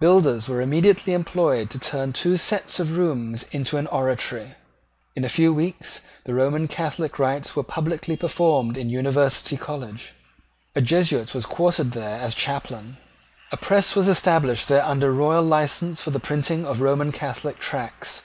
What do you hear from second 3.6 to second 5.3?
an oratory. In a